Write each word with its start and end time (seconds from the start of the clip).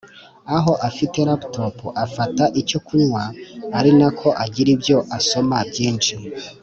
aho 0.55 0.71
afite 0.89 1.17
laptop 1.29 1.75
afata 2.05 2.43
icyo 2.61 2.79
kunywa 2.85 3.23
ari 3.77 3.91
nako 3.99 4.27
agira 4.43 4.69
ibyo 4.75 4.97
asoma 5.17 5.57
byinshi 5.69 6.13